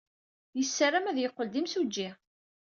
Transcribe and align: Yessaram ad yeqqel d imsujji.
Yessaram 0.57 1.05
ad 1.07 1.17
yeqqel 1.19 1.47
d 1.49 1.55
imsujji. 1.61 2.09